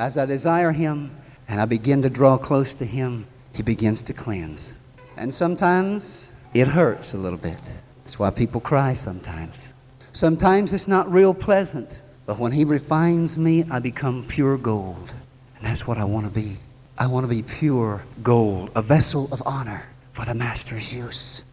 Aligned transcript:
As 0.00 0.16
I 0.16 0.24
desire 0.24 0.72
Him 0.72 1.14
and 1.46 1.60
I 1.60 1.66
begin 1.66 2.00
to 2.00 2.08
draw 2.08 2.38
close 2.38 2.72
to 2.72 2.86
Him, 2.86 3.26
He 3.54 3.62
begins 3.62 4.00
to 4.04 4.14
cleanse. 4.14 4.72
And 5.18 5.32
sometimes 5.32 6.30
it 6.54 6.66
hurts 6.66 7.12
a 7.12 7.18
little 7.18 7.38
bit. 7.38 7.70
That's 8.02 8.18
why 8.18 8.30
people 8.30 8.62
cry 8.62 8.94
sometimes. 8.94 9.68
Sometimes 10.14 10.72
it's 10.72 10.88
not 10.88 11.12
real 11.12 11.34
pleasant. 11.34 12.00
But 12.24 12.38
when 12.38 12.50
He 12.50 12.64
refines 12.64 13.36
me, 13.36 13.64
I 13.70 13.78
become 13.78 14.24
pure 14.26 14.56
gold. 14.56 15.12
And 15.58 15.66
that's 15.66 15.86
what 15.86 15.98
I 15.98 16.04
want 16.04 16.24
to 16.24 16.32
be. 16.32 16.56
I 16.96 17.06
want 17.06 17.24
to 17.24 17.28
be 17.28 17.42
pure 17.42 18.02
gold, 18.22 18.70
a 18.74 18.80
vessel 18.80 19.28
of 19.30 19.42
honor 19.44 19.86
for 20.14 20.24
the 20.24 20.32
Master's 20.32 20.94
use. 20.94 21.44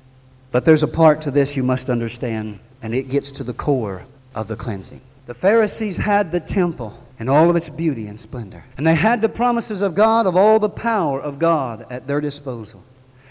But 0.53 0.63
there's 0.63 0.83
a 0.83 0.87
part 0.87 1.19
to 1.23 1.31
this 1.31 1.57
you 1.57 1.63
must 1.63 1.89
understand, 1.89 2.59
and 2.81 2.95
it 2.95 3.09
gets 3.09 3.29
to 3.31 3.43
the 3.43 3.53
core 3.53 4.05
of 4.35 4.47
the 4.47 4.55
cleansing. 4.55 5.01
The 5.25 5.33
Pharisees 5.33 5.97
had 5.97 6.31
the 6.31 6.39
temple 6.39 6.97
in 7.19 7.29
all 7.29 7.49
of 7.49 7.55
its 7.55 7.69
beauty 7.69 8.07
and 8.07 8.19
splendor, 8.19 8.63
and 8.77 8.85
they 8.85 8.95
had 8.95 9.21
the 9.21 9.29
promises 9.29 9.81
of 9.81 9.95
God, 9.95 10.27
of 10.27 10.35
all 10.35 10.59
the 10.59 10.69
power 10.69 11.19
of 11.21 11.39
God 11.39 11.85
at 11.89 12.07
their 12.07 12.21
disposal. 12.21 12.83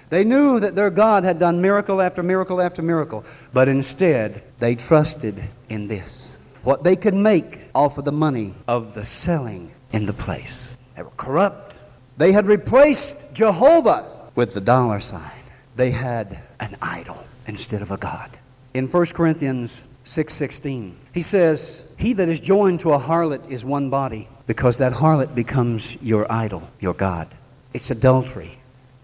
They 0.08 0.24
knew 0.24 0.60
that 0.60 0.74
their 0.74 0.90
God 0.90 1.24
had 1.24 1.38
done 1.38 1.60
miracle 1.60 2.00
after 2.00 2.22
miracle 2.22 2.60
after 2.60 2.82
miracle, 2.82 3.24
but 3.52 3.68
instead 3.68 4.42
they 4.58 4.74
trusted 4.74 5.42
in 5.68 5.88
this. 5.88 6.36
What 6.62 6.84
they 6.84 6.96
could 6.96 7.14
make 7.14 7.60
off 7.74 7.98
of 7.98 8.04
the 8.04 8.12
money 8.12 8.54
of 8.68 8.94
the 8.94 9.04
selling 9.04 9.70
in 9.92 10.06
the 10.06 10.12
place. 10.12 10.76
They 10.96 11.02
were 11.02 11.10
corrupt. 11.16 11.80
They 12.16 12.32
had 12.32 12.46
replaced 12.46 13.32
Jehovah 13.32 14.30
with 14.34 14.54
the 14.54 14.60
dollar 14.60 15.00
sign. 15.00 15.42
They 15.76 15.90
had 15.90 16.38
an 16.60 16.76
idol 16.80 17.24
instead 17.46 17.82
of 17.82 17.90
a 17.90 17.96
God. 17.96 18.30
In 18.74 18.88
1 18.88 19.06
Corinthians 19.06 19.86
6:16, 20.06 20.94
he 21.12 21.20
says, 21.20 21.84
"He 21.96 22.12
that 22.12 22.28
is 22.28 22.38
joined 22.38 22.80
to 22.80 22.92
a 22.92 22.98
harlot 22.98 23.50
is 23.50 23.64
one 23.64 23.90
body, 23.90 24.28
because 24.46 24.78
that 24.78 24.92
harlot 24.92 25.34
becomes 25.34 26.00
your 26.00 26.30
idol, 26.30 26.62
your 26.78 26.94
God. 26.94 27.26
It's 27.74 27.90
adultery. 27.90 28.58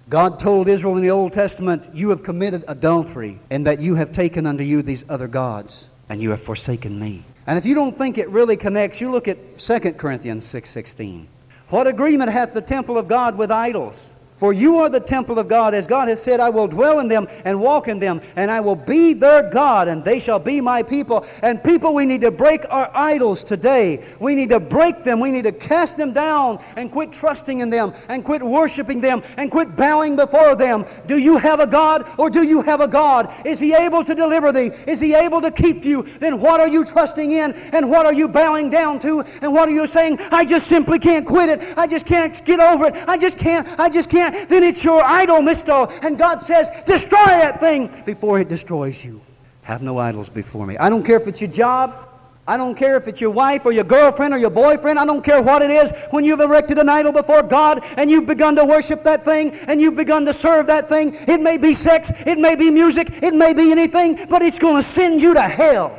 God 0.09 0.39
told 0.39 0.69
Israel 0.69 0.97
in 0.97 1.03
the 1.03 1.11
Old 1.11 1.33
Testament, 1.33 1.89
You 1.93 2.11
have 2.11 2.23
committed 2.23 2.65
adultery, 2.69 3.41
and 3.51 3.67
that 3.67 3.81
you 3.81 3.97
have 3.97 4.13
taken 4.13 4.47
unto 4.47 4.63
you 4.63 4.83
these 4.83 5.05
other 5.09 5.27
gods, 5.27 5.91
and 6.09 6.23
you 6.23 6.31
have 6.31 6.41
forsaken 6.41 7.01
me. 7.01 7.25
And 7.49 7.59
if 7.59 7.67
you 7.67 7.75
don't 7.75 7.99
think 7.99 8.17
it 8.17 8.29
really 8.31 8.57
connects, 8.57 9.01
you 9.01 9.11
look 9.11 9.27
at 9.27 9.59
2 9.59 9.99
Corinthians 9.99 10.45
6:16. 10.45 11.27
what 11.69 11.87
agreement 11.87 12.31
hath 12.31 12.55
the 12.55 12.61
temple 12.61 12.97
of 12.97 13.09
God 13.09 13.37
with 13.37 13.51
idols? 13.51 14.15
For 14.43 14.53
you 14.53 14.79
are 14.79 14.89
the 14.89 14.99
temple 14.99 15.39
of 15.39 15.47
God, 15.47 15.73
as 15.73 15.87
God 15.87 16.09
has 16.09 16.21
said, 16.21 16.41
I 16.41 16.51
will 16.51 16.67
dwell 16.67 16.99
in 16.99 17.07
them 17.07 17.29
and 17.45 17.61
walk 17.61 17.87
in 17.87 18.01
them, 18.01 18.21
and 18.35 18.51
I 18.51 18.59
will 18.59 18.75
be 18.75 19.13
their 19.13 19.49
God, 19.49 19.87
and 19.87 20.05
they 20.05 20.19
shall 20.19 20.41
be 20.41 20.61
my 20.61 20.83
people. 20.83 21.25
And 21.45 21.63
people, 21.63 21.95
we 21.95 22.05
need 22.05 22.23
to 22.23 22.33
break 22.33 22.65
our 22.69 22.91
idols 22.93 23.45
today. 23.45 24.03
We 24.19 24.35
need 24.35 24.49
to 24.49 24.59
break 24.59 25.05
them. 25.05 25.21
We 25.21 25.31
need 25.31 25.45
to 25.45 25.53
cast 25.53 25.97
them 25.97 26.13
down 26.13 26.59
and 26.77 26.91
quit 26.91 27.13
trusting 27.13 27.61
in 27.61 27.71
them, 27.71 27.93
and 28.09 28.25
quit 28.25 28.43
worshiping 28.43 29.01
them, 29.01 29.23
and 29.37 29.49
quit 29.49 29.77
bowing 29.77 30.17
before 30.17 30.57
them. 30.57 30.87
Do 31.07 31.19
you 31.19 31.37
have 31.37 31.61
a 31.61 31.67
God, 31.69 32.09
or 32.19 32.29
do 32.29 32.43
you 32.43 32.63
have 32.63 32.81
a 32.81 32.89
God? 32.89 33.33
Is 33.47 33.61
He 33.61 33.75
able 33.75 34.03
to 34.03 34.13
deliver 34.13 34.51
thee? 34.51 34.73
Is 34.89 34.99
He 34.99 35.15
able 35.15 35.41
to 35.41 35.53
keep 35.53 35.85
you? 35.85 36.03
Then 36.19 36.41
what 36.41 36.59
are 36.59 36.67
you 36.67 36.85
trusting 36.85 37.31
in, 37.31 37.53
and 37.73 37.89
what 37.89 38.07
are 38.07 38.13
you 38.13 38.27
bowing 38.27 38.71
down 38.71 38.99
to, 39.03 39.23
and 39.41 39.53
what 39.53 39.69
are 39.69 39.73
you 39.73 39.87
saying? 39.87 40.19
I 40.33 40.45
just 40.45 40.67
simply 40.67 40.99
can't 40.99 41.25
quit 41.25 41.49
it. 41.49 41.79
I 41.79 41.87
just 41.87 42.07
can't 42.07 42.45
get 42.45 42.59
over 42.59 42.87
it. 42.87 42.97
I 43.07 43.17
just 43.17 43.39
can't. 43.39 43.69
I 43.79 43.89
just 43.89 44.11
can't 44.11 44.32
then 44.49 44.63
it's 44.63 44.83
your 44.83 45.03
idol, 45.03 45.43
mister. 45.43 45.87
And 46.03 46.19
God 46.19 46.41
says, 46.41 46.71
destroy 46.87 47.27
that 47.27 47.61
thing 47.61 47.91
before 48.05 48.41
it 48.41 48.49
destroys 48.49 49.05
you. 49.05 49.21
Have 49.63 49.83
no 49.83 49.99
idols 49.99 50.29
before 50.29 50.67
me. 50.67 50.77
I 50.79 50.89
don't 50.91 51.05
care 51.05 51.17
if 51.17 51.29
it's 51.29 51.41
your 51.41 51.51
job. 51.51 52.09
I 52.49 52.57
don't 52.57 52.75
care 52.75 52.97
if 52.97 53.07
it's 53.07 53.21
your 53.21 53.31
wife 53.31 53.65
or 53.65 53.71
your 53.71 53.85
girlfriend 53.85 54.35
or 54.35 54.39
your 54.39 54.51
boyfriend. 54.51 54.99
I 54.99 55.07
don't 55.07 55.25
care 55.25 55.41
what 55.41 55.63
it 55.63 55.71
is. 55.71 55.93
When 56.11 56.25
you've 56.25 56.41
erected 56.41 56.77
an 56.79 56.89
idol 56.89 57.13
before 57.13 57.45
God 57.45 57.85
and 57.97 58.11
you've 58.11 58.27
begun 58.27 58.57
to 58.57 58.65
worship 58.65 59.05
that 59.05 59.25
thing 59.25 59.53
and 59.69 59.81
you've 59.81 59.95
begun 59.95 60.25
to 60.25 60.33
serve 60.33 60.67
that 60.67 60.89
thing, 60.89 61.15
it 61.29 61.41
may 61.41 61.57
be 61.57 61.73
sex, 61.73 62.11
it 62.27 62.39
may 62.39 62.57
be 62.57 62.69
music, 62.69 63.23
it 63.23 63.33
may 63.33 63.53
be 63.53 63.71
anything, 63.71 64.19
but 64.29 64.43
it's 64.43 64.59
going 64.59 64.75
to 64.75 64.83
send 64.83 65.23
you 65.23 65.35
to 65.35 65.43
hell. 65.43 65.97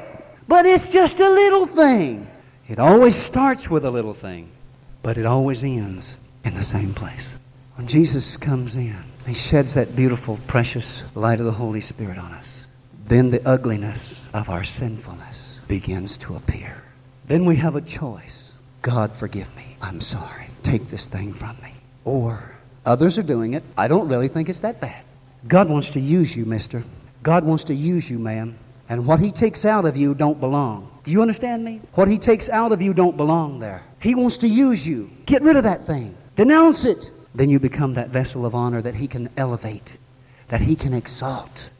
But 0.49 0.65
it's 0.65 0.91
just 0.91 1.21
a 1.21 1.29
little 1.29 1.65
thing. 1.65 2.27
It 2.67 2.77
always 2.77 3.15
starts 3.15 3.69
with 3.69 3.85
a 3.85 3.91
little 3.91 4.13
thing, 4.13 4.49
but 5.01 5.17
it 5.17 5.25
always 5.25 5.63
ends 5.63 6.17
in 6.43 6.53
the 6.55 6.63
same 6.63 6.93
place. 6.93 7.35
When 7.75 7.87
Jesus 7.87 8.37
comes 8.37 8.75
in, 8.75 8.95
he 9.25 9.33
sheds 9.33 9.73
that 9.73 9.95
beautiful, 9.95 10.37
precious 10.45 11.03
light 11.15 11.39
of 11.39 11.45
the 11.45 11.51
Holy 11.51 11.81
Spirit 11.81 12.19
on 12.19 12.31
us. 12.33 12.67
Then 13.07 13.31
the 13.31 13.45
ugliness 13.47 14.23
of 14.35 14.49
our 14.49 14.63
sinfulness 14.63 15.59
begins 15.67 16.15
to 16.19 16.35
appear. 16.35 16.83
Then 17.25 17.45
we 17.45 17.55
have 17.55 17.75
a 17.75 17.81
choice. 17.81 18.59
God, 18.83 19.15
forgive 19.15 19.53
me. 19.55 19.75
I'm 19.81 20.01
sorry. 20.01 20.45
Take 20.61 20.87
this 20.87 21.07
thing 21.07 21.33
from 21.33 21.57
me. 21.63 21.71
Or 22.05 22.53
others 22.85 23.17
are 23.17 23.23
doing 23.23 23.55
it. 23.55 23.63
I 23.75 23.87
don't 23.87 24.07
really 24.07 24.27
think 24.27 24.49
it's 24.49 24.59
that 24.59 24.79
bad. 24.79 25.03
God 25.47 25.67
wants 25.67 25.89
to 25.91 25.99
use 25.99 26.35
you, 26.35 26.45
mister. 26.45 26.83
God 27.23 27.43
wants 27.43 27.63
to 27.65 27.73
use 27.73 28.07
you, 28.07 28.19
ma'am. 28.19 28.55
And 28.87 29.07
what 29.07 29.19
he 29.19 29.31
takes 29.31 29.65
out 29.65 29.85
of 29.85 29.97
you 29.97 30.13
don't 30.13 30.39
belong. 30.39 30.91
Do 31.03 31.09
you 31.09 31.23
understand 31.23 31.65
me? 31.65 31.81
What 31.95 32.07
he 32.07 32.19
takes 32.19 32.49
out 32.49 32.71
of 32.71 32.83
you 32.83 32.93
don't 32.93 33.17
belong 33.17 33.59
there. 33.59 33.81
He 33.99 34.13
wants 34.13 34.37
to 34.37 34.47
use 34.47 34.87
you. 34.87 35.09
Get 35.25 35.41
rid 35.41 35.55
of 35.55 35.63
that 35.63 35.87
thing. 35.87 36.15
Denounce 36.35 36.85
it 36.85 37.09
then 37.35 37.49
you 37.49 37.59
become 37.59 37.93
that 37.95 38.09
vessel 38.09 38.45
of 38.45 38.53
honor 38.55 38.81
that 38.81 38.95
He 38.95 39.07
can 39.07 39.29
elevate, 39.37 39.97
that 40.49 40.61
He 40.61 40.75
can 40.75 40.93
exalt, 40.93 41.71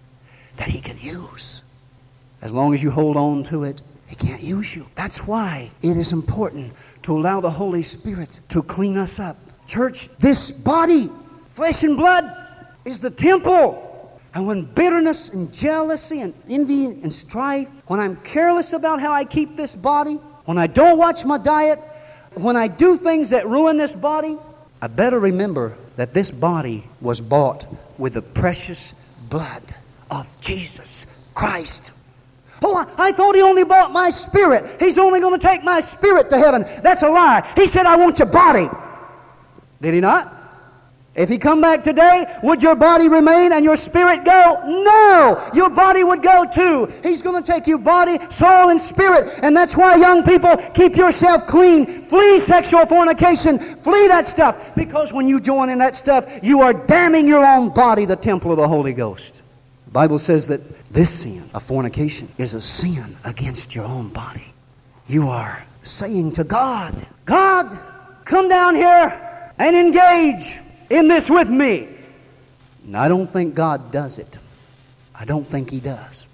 that 0.58 0.68
He 0.68 0.82
can 0.82 0.98
use. 1.00 1.64
As 2.42 2.52
long 2.52 2.74
as 2.74 2.82
you 2.82 2.92
hold 2.92 3.18
on 3.18 3.44
to 3.44 3.64
it, 3.64 3.82
He 4.08 4.16
can't 4.16 4.42
use 4.42 4.76
you. 4.76 4.86
That's 4.96 5.28
why 5.28 5.72
it 5.82 5.98
is 5.98 6.12
important 6.12 6.74
to 7.04 7.18
allow 7.18 7.42
the 7.42 7.50
Holy 7.50 7.84
Spirit 7.84 8.40
to 8.50 8.64
clean 8.64 8.98
us 8.98 9.20
up. 9.20 9.38
Church, 9.68 10.10
this 10.20 10.52
body, 10.52 11.10
flesh 11.54 11.84
and 11.84 11.98
blood, 11.98 12.36
is 12.86 13.00
the 13.00 13.10
temple. 13.10 13.90
And 14.34 14.48
when 14.48 14.66
bitterness 14.66 15.30
and 15.30 15.54
jealousy 15.54 16.22
and 16.22 16.34
envy 16.50 16.86
and 16.86 17.14
strife, 17.14 17.70
when 17.88 18.00
I'm 18.00 18.16
careless 18.18 18.74
about 18.74 19.00
how 19.00 19.12
I 19.12 19.24
keep 19.24 19.56
this 19.56 19.76
body, 19.76 20.16
when 20.46 20.58
I 20.58 20.68
don't 20.68 20.98
watch 20.98 21.24
my 21.24 21.38
diet, 21.38 21.80
when 22.34 22.56
I 22.56 22.68
do 22.68 22.98
things 22.98 23.30
that 23.30 23.48
ruin 23.48 23.78
this 23.78 23.94
body, 23.94 24.38
I 24.84 24.88
better 24.88 25.18
remember 25.18 25.78
that 25.96 26.14
this 26.14 26.30
body 26.30 26.84
was 27.00 27.22
bought 27.22 27.68
with 27.98 28.16
the 28.16 28.22
precious 28.22 28.94
blood 29.30 29.64
of 30.12 30.28
Jesus 30.42 31.06
Christ. 31.34 31.94
Oh, 32.62 32.86
I, 32.98 33.14
thought 33.14 33.34
he 33.34 33.42
only 33.42 33.64
bought 33.64 33.94
my 33.94 34.10
spirit. 34.10 34.82
He's 34.82 34.98
only 34.98 35.22
going 35.22 35.40
to 35.40 35.48
take 35.48 35.64
my 35.64 35.80
spirit 35.80 36.30
to 36.32 36.38
heaven. 36.38 36.66
That's 36.84 37.02
a 37.02 37.08
lie. 37.08 37.50
He 37.56 37.66
said, 37.66 37.86
I 37.86 37.96
want 37.96 38.20
your 38.20 38.28
body. 38.28 38.70
Did 39.80 39.94
he 39.94 40.02
not? 40.02 40.43
If 41.16 41.30
he 41.30 41.38
come 41.38 41.62
back 41.62 41.84
today, 41.84 42.26
would 42.42 42.64
your 42.64 42.76
body 42.76 43.08
remain 43.08 43.52
and 43.52 43.64
your 43.64 43.78
spirit 43.78 44.26
go? 44.26 44.60
No! 44.64 45.48
Your 45.54 45.70
body 45.70 46.04
would 46.04 46.24
go 46.24 46.44
too. 46.52 46.92
He's 47.04 47.22
going 47.22 47.42
to 47.42 47.52
take 47.52 47.68
you 47.68 47.78
body, 47.78 48.18
soul, 48.32 48.70
and 48.70 48.82
spirit. 48.82 49.40
And 49.44 49.56
that's 49.56 49.78
why 49.78 49.96
young 49.96 50.24
people, 50.24 50.58
keep 50.74 50.96
yourself 50.96 51.46
clean. 51.46 51.86
Flee 52.06 52.40
sexual 52.40 52.88
fornication. 52.88 53.60
Flee 53.60 54.08
that 54.08 54.26
stuff. 54.26 54.74
Because 54.74 55.14
when 55.14 55.28
you 55.28 55.40
join 55.40 55.70
in 55.70 55.78
that 55.78 55.96
stuff, 55.96 56.40
you 56.42 56.62
are 56.62 56.74
damning 56.74 57.28
your 57.28 57.46
own 57.46 57.70
body, 57.70 58.06
the 58.06 58.16
temple 58.16 58.50
of 58.50 58.58
the 58.58 58.68
Holy 58.68 58.94
Ghost. 58.94 59.44
The 59.86 59.92
Bible 59.92 60.18
says 60.18 60.48
that 60.48 60.62
this 60.92 61.12
sin 61.22 61.48
of 61.54 61.62
fornication 61.62 62.28
is 62.40 62.56
a 62.56 62.62
sin 62.62 63.16
against 63.24 63.76
your 63.76 63.86
own 63.86 64.10
body. 64.10 64.52
You 65.06 65.28
are 65.30 65.64
saying 65.84 66.32
to 66.32 66.44
God, 66.44 66.96
God, 67.26 67.78
come 68.26 68.50
down 68.50 68.74
here 68.74 69.52
and 69.60 69.76
engage 69.76 70.60
in 70.94 71.08
this 71.08 71.30
with 71.30 71.50
me. 71.50 71.88
And 72.86 72.96
I 72.96 73.08
don't 73.08 73.28
think 73.28 73.56
God 73.56 73.92
does 73.92 74.20
it. 74.20 74.38
I 75.16 75.26
don't 75.26 75.46
think 75.46 75.70
He 75.70 75.80
does. 75.80 76.28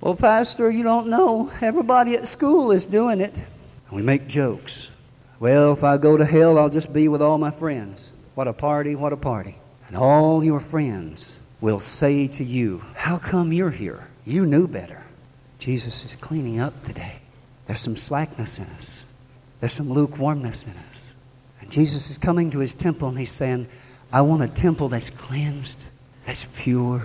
Well, 0.00 0.14
Pastor, 0.14 0.70
you 0.70 0.82
don't 0.82 1.08
know. 1.08 1.50
Everybody 1.60 2.14
at 2.14 2.28
school 2.28 2.72
is 2.72 2.86
doing 2.86 3.20
it. 3.20 3.38
And 3.88 3.96
we 3.96 4.02
make 4.02 4.26
jokes. 4.26 4.88
Well, 5.38 5.72
if 5.72 5.84
I 5.84 5.96
go 5.96 6.16
to 6.16 6.24
hell, 6.24 6.58
I'll 6.58 6.70
just 6.70 6.92
be 6.92 7.08
with 7.08 7.22
all 7.22 7.38
my 7.38 7.50
friends. 7.50 8.12
What 8.34 8.48
a 8.48 8.52
party, 8.52 8.94
what 8.94 9.12
a 9.12 9.16
party. 9.16 9.56
And 9.88 9.96
all 9.96 10.42
your 10.42 10.60
friends 10.60 11.38
will 11.60 11.80
say 11.80 12.26
to 12.28 12.44
you, 12.44 12.82
How 12.94 13.18
come 13.18 13.52
you're 13.52 13.70
here? 13.70 14.06
You 14.24 14.46
knew 14.46 14.66
better. 14.66 15.02
Jesus 15.58 16.04
is 16.04 16.16
cleaning 16.16 16.60
up 16.60 16.84
today. 16.84 17.20
There's 17.66 17.80
some 17.80 17.96
slackness 17.96 18.58
in 18.58 18.64
us, 18.64 18.98
there's 19.60 19.72
some 19.72 19.90
lukewarmness 19.90 20.66
in 20.66 20.74
us. 20.90 21.05
Jesus 21.70 22.10
is 22.10 22.18
coming 22.18 22.50
to 22.50 22.58
his 22.58 22.74
temple 22.74 23.08
and 23.08 23.18
he's 23.18 23.32
saying, 23.32 23.68
I 24.12 24.20
want 24.20 24.42
a 24.42 24.48
temple 24.48 24.88
that's 24.88 25.10
cleansed, 25.10 25.86
that's 26.24 26.46
pure, 26.56 27.04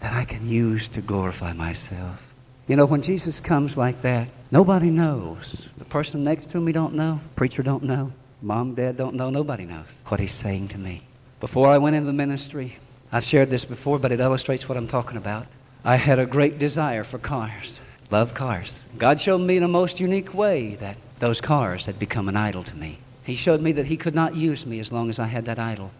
that 0.00 0.12
I 0.12 0.24
can 0.24 0.48
use 0.48 0.88
to 0.88 1.00
glorify 1.00 1.52
myself. 1.52 2.34
You 2.68 2.76
know, 2.76 2.86
when 2.86 3.02
Jesus 3.02 3.40
comes 3.40 3.76
like 3.76 4.02
that, 4.02 4.28
nobody 4.50 4.90
knows. 4.90 5.68
The 5.78 5.84
person 5.84 6.24
next 6.24 6.50
to 6.50 6.60
me 6.60 6.72
don't 6.72 6.94
know. 6.94 7.20
Preacher 7.36 7.62
don't 7.62 7.84
know. 7.84 8.12
Mom, 8.42 8.74
dad 8.74 8.96
don't 8.96 9.14
know. 9.14 9.30
Nobody 9.30 9.64
knows 9.64 9.98
what 10.06 10.20
he's 10.20 10.32
saying 10.32 10.68
to 10.68 10.78
me. 10.78 11.02
Before 11.40 11.68
I 11.68 11.78
went 11.78 11.96
into 11.96 12.06
the 12.06 12.12
ministry, 12.12 12.76
I've 13.12 13.24
shared 13.24 13.50
this 13.50 13.64
before, 13.64 13.98
but 13.98 14.12
it 14.12 14.20
illustrates 14.20 14.68
what 14.68 14.76
I'm 14.76 14.88
talking 14.88 15.16
about. 15.16 15.46
I 15.84 15.96
had 15.96 16.18
a 16.18 16.26
great 16.26 16.58
desire 16.58 17.04
for 17.04 17.18
cars. 17.18 17.78
Love 18.10 18.34
cars. 18.34 18.78
God 18.98 19.20
showed 19.20 19.38
me 19.38 19.56
in 19.56 19.62
a 19.62 19.68
most 19.68 20.00
unique 20.00 20.34
way 20.34 20.74
that 20.76 20.96
those 21.18 21.40
cars 21.40 21.86
had 21.86 21.98
become 21.98 22.28
an 22.28 22.36
idol 22.36 22.64
to 22.64 22.76
me. 22.76 22.98
He 23.26 23.34
showed 23.34 23.60
me 23.60 23.72
that 23.72 23.86
He 23.86 23.96
could 23.96 24.14
not 24.14 24.36
use 24.36 24.64
me 24.64 24.78
as 24.78 24.92
long 24.92 25.10
as 25.10 25.18
I 25.18 25.26
had 25.26 25.46
that 25.46 25.58
idol. 25.58 25.90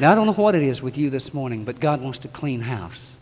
Now, 0.00 0.12
I 0.12 0.14
don't 0.14 0.26
know 0.26 0.34
what 0.34 0.54
it 0.54 0.62
is 0.62 0.82
with 0.82 0.98
you 0.98 1.08
this 1.08 1.32
morning, 1.32 1.64
but 1.64 1.80
God 1.80 2.02
wants 2.02 2.18
to 2.20 2.28
clean 2.28 2.60
house. 2.60 3.14